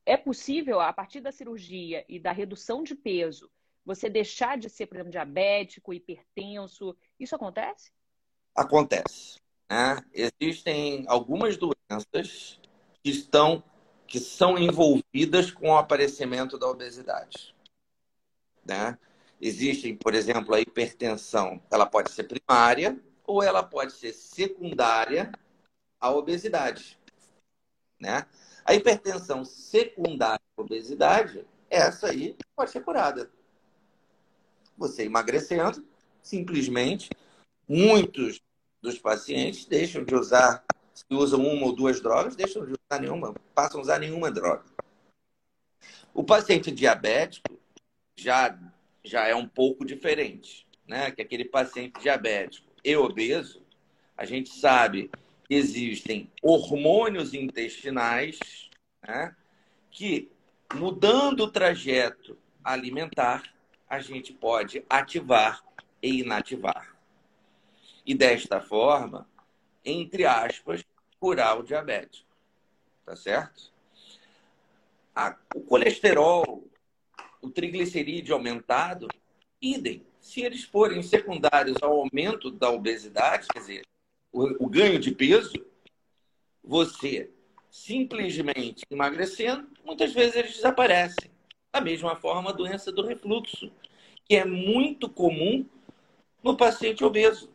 [0.04, 3.52] É possível, a partir da cirurgia e da redução de peso,
[3.86, 6.98] você deixar de ser, por exemplo, diabético, hipertenso?
[7.20, 7.92] Isso acontece?
[8.56, 9.40] Acontece.
[9.70, 10.04] Né?
[10.14, 12.60] Existem algumas doenças
[13.04, 13.64] que estão
[14.12, 17.56] que são envolvidas com o aparecimento da obesidade.
[18.66, 18.98] Né?
[19.40, 25.32] Existem, por exemplo, a hipertensão, ela pode ser primária ou ela pode ser secundária
[25.98, 27.00] à obesidade.
[27.98, 28.26] Né?
[28.66, 33.32] A hipertensão secundária à obesidade, essa aí pode ser curada.
[34.78, 35.88] Você emagrecendo,
[36.22, 37.10] simplesmente,
[37.66, 38.42] muitos
[38.82, 40.66] dos pacientes deixam de usar
[41.08, 44.64] se usam uma ou duas drogas, deixam de usar nenhuma, passam a usar nenhuma droga.
[46.14, 47.60] O paciente diabético
[48.16, 48.58] já,
[49.04, 51.12] já é um pouco diferente, né?
[51.12, 53.62] Que aquele paciente diabético e obeso,
[54.16, 55.10] a gente sabe
[55.48, 58.70] que existem hormônios intestinais,
[59.02, 59.36] né?
[59.90, 60.32] Que
[60.76, 63.44] mudando o trajeto alimentar,
[63.90, 65.64] a gente pode ativar
[66.02, 66.96] e inativar.
[68.06, 69.28] E desta forma,
[69.84, 70.84] entre aspas,
[71.22, 72.26] curar o diabetes.
[73.06, 73.72] Tá certo?
[75.16, 76.68] A, o colesterol,
[77.42, 79.08] o triglicerídeo aumentado,
[79.62, 80.06] idem.
[80.20, 83.82] Se eles forem secundários ao aumento da obesidade, quer dizer,
[84.32, 85.54] o, o ganho de peso,
[86.64, 87.30] você
[87.70, 91.30] simplesmente emagrecendo, muitas vezes eles desaparecem.
[91.72, 93.72] Da mesma forma, a doença do refluxo,
[94.26, 95.66] que é muito comum
[96.44, 97.52] no paciente obeso.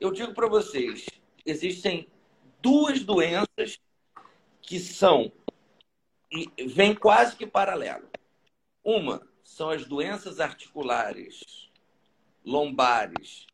[0.00, 1.06] Eu digo para vocês,
[1.44, 2.08] existem
[2.62, 3.80] duas doenças
[4.62, 5.32] que são
[6.30, 8.08] e vêm quase que paralelo.
[8.82, 11.68] Uma são as doenças articulares,
[12.44, 13.46] lombares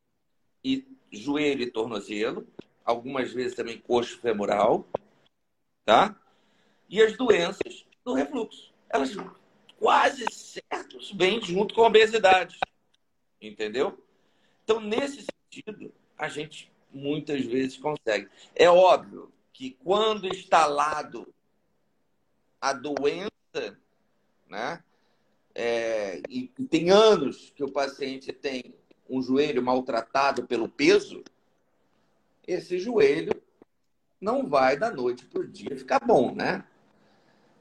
[0.62, 2.46] e joelho e tornozelo,
[2.84, 4.86] algumas vezes também coxo femoral,
[5.84, 6.14] tá?
[6.88, 8.72] E as doenças do refluxo.
[8.88, 9.10] Elas
[9.78, 12.58] quase certos vêm junto com a obesidade.
[13.40, 14.02] Entendeu?
[14.64, 18.28] Então, nesse sentido, a gente muitas vezes consegue.
[18.54, 21.32] É óbvio que quando instalado
[22.60, 23.78] a doença,
[24.48, 24.82] né?
[25.54, 28.74] É, e, tem anos que o paciente tem
[29.08, 31.24] um joelho maltratado pelo peso,
[32.46, 33.32] esse joelho
[34.20, 36.64] não vai da noite para o dia ficar bom, né?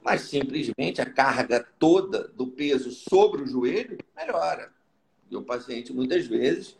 [0.01, 4.71] Mas simplesmente a carga toda do peso sobre o joelho melhora.
[5.29, 6.77] E o paciente muitas vezes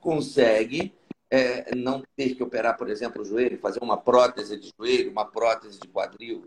[0.00, 0.92] consegue
[1.30, 5.24] é, não ter que operar, por exemplo, o joelho, fazer uma prótese de joelho, uma
[5.24, 6.46] prótese de quadril.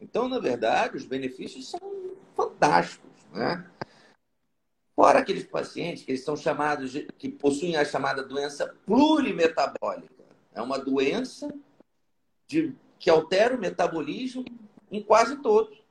[0.00, 1.80] Então, na verdade, os benefícios são
[2.34, 3.64] fantásticos, né?
[4.94, 10.24] Fora aqueles pacientes que eles são chamados de, que possuem a chamada doença plurimetabólica.
[10.54, 11.48] É uma doença
[12.46, 14.44] de, que altera o metabolismo
[14.90, 15.84] em quase todos.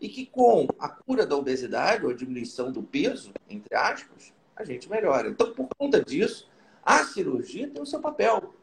[0.00, 4.64] E que com a cura da obesidade ou a diminuição do peso, entre aspas, a
[4.64, 5.28] gente melhora.
[5.28, 6.48] Então, por conta disso,
[6.82, 8.54] a cirurgia tem o seu papel.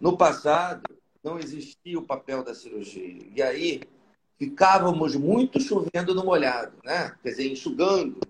[0.00, 0.82] No passado,
[1.22, 3.26] não existia o papel da cirurgia.
[3.34, 3.80] E aí,
[4.38, 7.16] ficávamos muito chovendo no molhado, né?
[7.22, 8.20] Quer dizer, enxugando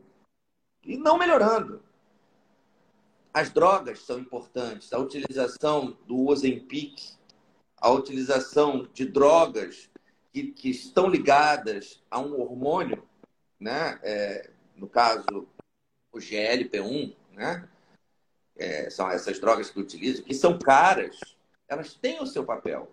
[0.82, 1.82] e não melhorando.
[3.32, 4.92] As drogas são importantes.
[4.92, 7.16] A utilização do Ozempic,
[7.76, 9.90] a utilização de drogas
[10.32, 13.02] que, que estão ligadas a um hormônio,
[13.58, 13.98] né?
[14.02, 15.48] É, no caso,
[16.12, 17.68] o GLP-1, né?
[18.56, 21.18] É, são essas drogas que utilizam, que são caras,
[21.68, 22.90] elas têm o seu papel.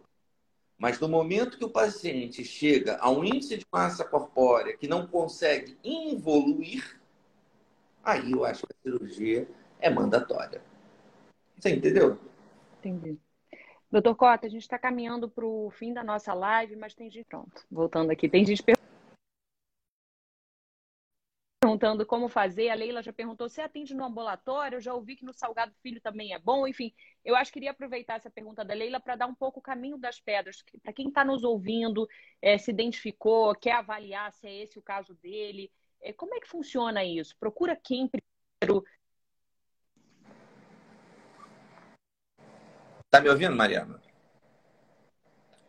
[0.78, 5.06] Mas no momento que o paciente chega a um índice de massa corpórea que não
[5.06, 7.00] consegue evoluir,
[8.04, 9.48] aí eu acho que a cirurgia
[9.80, 10.62] é mandatória.
[11.56, 12.18] Você entendeu?
[12.80, 13.20] Entendi.
[13.92, 17.26] Doutor Cota, a gente está caminhando para o fim da nossa live, mas tem gente.
[17.26, 18.28] Pronto, voltando aqui.
[18.28, 18.81] Tem gente perguntando
[22.06, 22.70] como fazer.
[22.70, 24.78] A Leila já perguntou se atende no ambulatório.
[24.78, 26.68] Eu já ouvi que no Salgado Filho também é bom.
[26.68, 29.64] Enfim, eu acho que queria aproveitar essa pergunta da Leila para dar um pouco o
[29.64, 30.64] caminho das pedras.
[30.82, 32.08] Para quem está nos ouvindo,
[32.42, 35.72] é, se identificou, quer avaliar se é esse o caso dele.
[36.02, 37.36] É, como é que funciona isso?
[37.40, 38.84] Procura quem primeiro?
[43.10, 44.02] Tá me ouvindo, Mariana?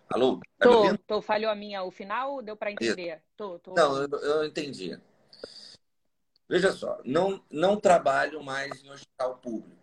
[0.08, 0.40] Alô?
[0.58, 1.22] Tá tô, tô.
[1.22, 3.22] Falhou a minha, o final deu para entender?
[3.36, 3.74] Tô, tô.
[3.74, 4.98] Não, eu, eu entendi.
[6.52, 9.74] Veja só, não, não trabalho mais em hospital público,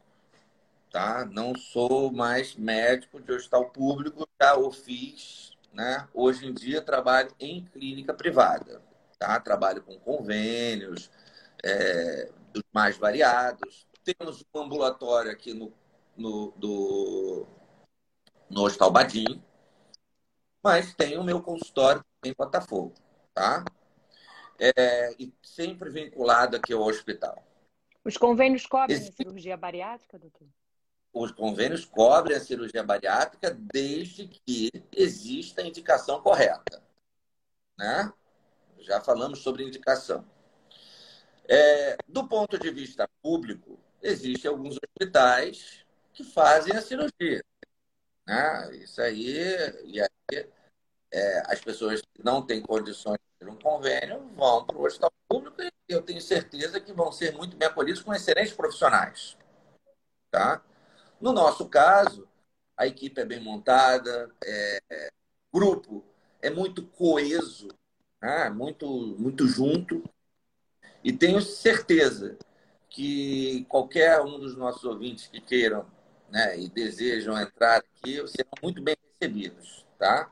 [0.91, 1.25] tá?
[1.25, 6.07] Não sou mais médico de hospital público, já o fiz, né?
[6.13, 8.83] Hoje em dia trabalho em clínica privada,
[9.17, 9.39] tá?
[9.39, 11.09] Trabalho com convênios,
[11.63, 13.87] é, dos mais variados.
[14.03, 15.73] Temos um ambulatório aqui no,
[16.15, 17.47] no, do,
[18.47, 19.43] no Hospital Badim,
[20.61, 22.93] mas tem o meu consultório em Botafogo,
[23.33, 23.65] tá?
[24.59, 27.41] É, e sempre vinculado aqui ao hospital.
[28.03, 30.47] Os convênios cobrem a cirurgia bariátrica, doutor?
[31.13, 36.83] Os convênios cobrem a cirurgia bariátrica desde que exista a indicação correta.
[37.77, 38.11] Né?
[38.79, 40.25] Já falamos sobre indicação.
[41.47, 47.43] É, do ponto de vista público, existem alguns hospitais que fazem a cirurgia.
[48.27, 48.75] Né?
[48.77, 50.47] Isso aí, e aí
[51.11, 55.11] é, as pessoas que não têm condições de ter um convênio vão para o hospital
[55.27, 59.37] público e eu tenho certeza que vão ser muito bem acolhidos com excelentes profissionais.
[60.31, 60.63] Tá?
[61.19, 62.27] No nosso caso,
[62.77, 65.09] a equipe é bem montada, é, é,
[65.51, 66.03] grupo
[66.41, 67.67] é muito coeso,
[68.21, 68.49] né?
[68.49, 70.03] muito, muito junto.
[71.03, 72.37] E tenho certeza
[72.89, 75.85] que qualquer um dos nossos ouvintes que queiram
[76.29, 80.31] né, e desejam entrar aqui serão muito bem recebidos, tá?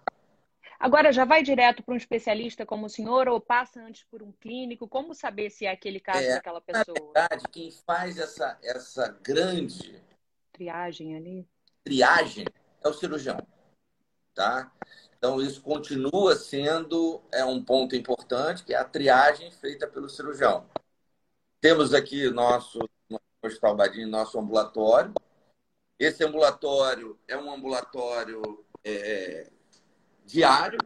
[0.79, 4.31] Agora, já vai direto para um especialista como o senhor ou passa antes por um
[4.31, 4.87] clínico?
[4.87, 6.95] Como saber se é aquele caso é, daquela pessoa?
[6.99, 10.01] Na verdade, quem faz essa, essa grande...
[10.53, 11.47] Triagem ali?
[11.83, 12.45] Triagem
[12.83, 13.37] é o cirurgião,
[14.33, 14.71] tá?
[15.17, 20.69] Então, isso continua sendo é um ponto importante, que é a triagem feita pelo cirurgião.
[21.59, 25.13] Temos aqui nosso, no Hospital Badinho, nosso ambulatório.
[25.99, 29.51] Esse ambulatório é um ambulatório é,
[30.27, 30.77] diário.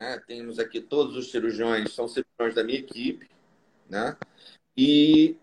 [0.00, 0.18] Né?
[0.26, 3.30] Temos aqui todos os cirurgiões, são cirurgiões da minha equipe.
[3.88, 4.16] Né?
[4.76, 5.36] E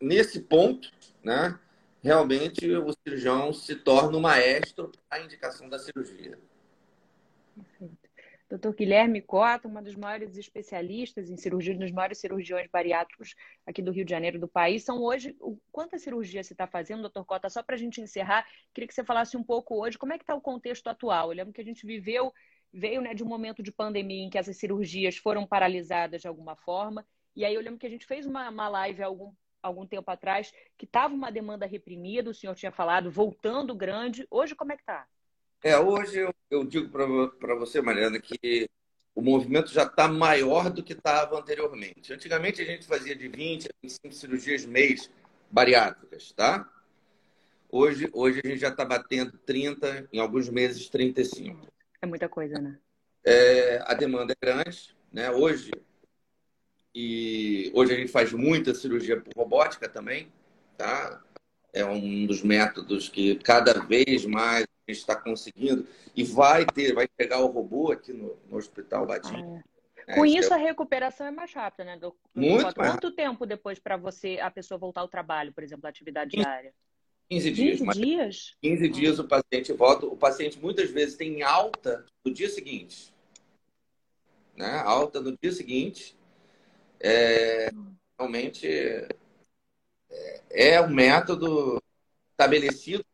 [0.00, 0.90] nesse ponto,
[1.22, 1.58] né,
[2.02, 6.38] realmente o cirurgião se torna o maestro a indicação da cirurgia.
[7.54, 8.01] Perfeito.
[8.52, 13.34] Doutor Guilherme Cota, uma dos maiores especialistas em cirurgia, um dos maiores cirurgiões bariátricos
[13.66, 14.84] aqui do Rio de Janeiro do país.
[14.84, 15.34] São hoje,
[15.70, 17.48] quanta cirurgia você está fazendo, doutor Cota?
[17.48, 20.24] Só para a gente encerrar, queria que você falasse um pouco hoje como é que
[20.24, 21.30] está o contexto atual.
[21.30, 22.30] Eu lembro que a gente viveu,
[22.70, 26.54] veio né, de um momento de pandemia em que essas cirurgias foram paralisadas de alguma
[26.54, 27.06] forma.
[27.34, 30.52] E aí eu lembro que a gente fez uma, uma live algum, algum tempo atrás
[30.76, 34.26] que estava uma demanda reprimida, o senhor tinha falado, voltando grande.
[34.30, 35.08] Hoje, como é que está?
[35.62, 38.68] É, hoje eu, eu digo para você, Mariana, que
[39.14, 42.12] o movimento já está maior do que estava anteriormente.
[42.12, 45.08] Antigamente a gente fazia de 20 a 25 cirurgias mês
[45.50, 46.68] bariátricas, tá?
[47.70, 51.68] Hoje, hoje a gente já está batendo 30, em alguns meses 35.
[52.00, 52.78] É muita coisa, né?
[53.24, 55.30] É, a demanda é grande, né?
[55.30, 55.70] Hoje,
[56.94, 60.32] e hoje a gente faz muita cirurgia por robótica também,
[60.76, 61.22] tá?
[61.72, 67.06] É um dos métodos que cada vez mais gente está conseguindo e vai ter, vai
[67.08, 69.42] pegar o robô aqui no, no Hospital Batim.
[69.42, 69.62] Ah,
[70.06, 70.14] é.
[70.14, 70.56] Com isso, é...
[70.56, 71.96] a recuperação é mais rápida, né?
[71.96, 76.32] Do, Muito Quanto tempo depois para você, a pessoa voltar ao trabalho, por exemplo, atividade
[76.32, 76.74] 15, diária?
[77.30, 77.78] 15 dias.
[77.78, 78.56] 15 dias?
[78.60, 80.06] 15 dias o paciente volta.
[80.06, 83.14] O paciente muitas vezes tem alta no dia seguinte.
[84.56, 84.82] Né?
[84.84, 86.16] Alta no dia seguinte.
[87.00, 87.70] É,
[88.18, 89.08] realmente é,
[90.50, 91.82] é um método
[92.30, 93.04] estabelecido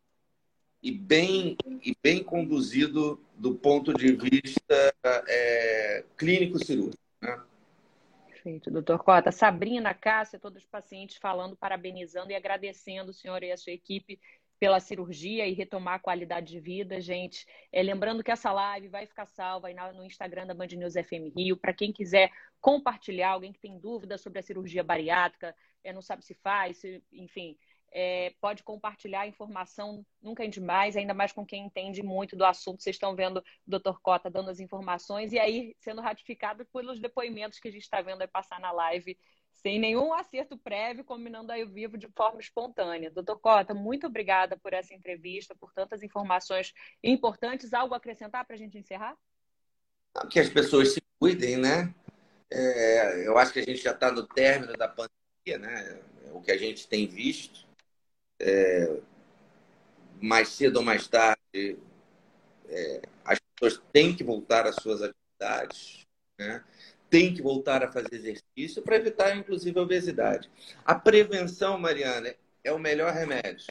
[0.83, 4.95] e bem, e bem conduzido do ponto de vista
[5.29, 7.03] é, clínico-cirúrgico.
[7.21, 7.41] Né?
[8.27, 9.33] Perfeito, doutor Cota.
[9.33, 14.21] Sabrina, Cássia, todos os pacientes falando, parabenizando e agradecendo o senhor e a sua equipe
[14.59, 17.47] pela cirurgia e retomar a qualidade de vida, gente.
[17.73, 21.57] É, lembrando que essa live vai ficar salva no Instagram da Band News FM Rio.
[21.57, 25.55] Para quem quiser compartilhar, alguém que tem dúvida sobre a cirurgia bariátrica,
[25.85, 27.57] é, não sabe se faz, se, enfim,
[27.93, 32.82] é, pode compartilhar informação, nunca é demais, ainda mais com quem entende muito do assunto.
[32.82, 37.59] Vocês estão vendo o doutor Cota dando as informações e aí sendo ratificado pelos depoimentos
[37.59, 39.18] que a gente está vendo aí passar na live,
[39.53, 43.11] sem nenhum acerto prévio, combinando aí ao vivo de forma espontânea.
[43.11, 46.72] Doutor Cota, muito obrigada por essa entrevista, por tantas informações
[47.03, 47.72] importantes.
[47.72, 49.16] Algo a acrescentar para a gente encerrar?
[50.30, 51.93] Que as pessoas se cuidem, né?
[52.51, 56.01] É, eu acho que a gente já está no término da pandemia, né?
[56.32, 57.68] O que a gente tem visto
[58.41, 59.01] é,
[60.20, 61.78] mais cedo ou mais tarde,
[62.68, 66.07] é, as pessoas têm que voltar às suas atividades,
[66.39, 66.64] né?
[67.11, 70.51] têm que voltar a fazer exercício para evitar, inclusive, a obesidade.
[70.84, 73.66] A prevenção, Mariana, é o melhor remédio.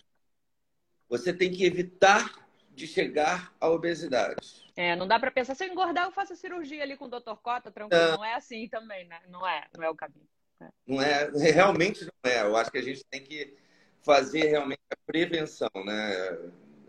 [1.08, 4.68] você tem que evitar de chegar à obesidade.
[4.76, 7.36] É, não dá para pensar, se eu engordar, eu faço cirurgia ali com o Dr.
[7.42, 8.04] Cota, tranquilo.
[8.04, 9.20] Não, não é assim também, né?
[9.30, 10.28] Não é, não é o caminho.
[10.62, 10.68] É.
[10.86, 12.42] Não é, realmente não é.
[12.42, 13.56] Eu acho que a gente tem que
[14.04, 16.38] fazer realmente a prevenção, né?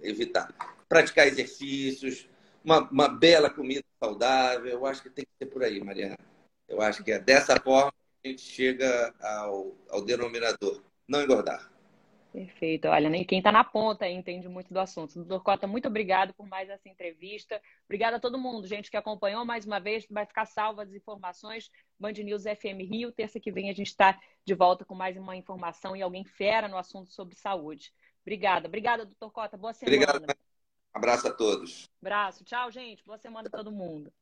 [0.02, 0.48] Evitar.
[0.88, 2.28] Praticar exercícios,
[2.64, 4.70] uma, uma bela comida saudável.
[4.70, 6.18] Eu acho que tem que ser por aí, Mariana.
[6.68, 7.92] Eu acho que é dessa forma
[8.22, 10.82] que a gente chega ao, ao denominador.
[11.06, 11.70] Não engordar.
[12.32, 12.88] Perfeito.
[12.88, 15.14] Olha, nem quem está na ponta aí entende muito do assunto.
[15.14, 17.60] Doutor Cota, muito obrigado por mais essa entrevista.
[17.86, 20.06] Obrigada a todo mundo, gente, que acompanhou mais uma vez.
[20.10, 21.70] Vai ficar salva as informações.
[21.98, 23.10] Band News FM Rio.
[23.12, 26.68] Terça que vem a gente está de volta com mais uma informação e alguém fera
[26.68, 27.92] no assunto sobre saúde.
[28.22, 28.68] Obrigada.
[28.68, 29.56] Obrigada, doutor Cota.
[29.56, 30.12] Boa semana.
[30.12, 30.38] Obrigado.
[30.92, 31.90] Abraço a todos.
[32.00, 32.44] Abraço.
[32.44, 33.02] Tchau, gente.
[33.04, 34.12] Boa semana a todo mundo.